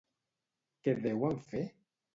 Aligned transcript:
Què 0.87 0.97
deuen 1.05 1.41
fer? 1.53 1.65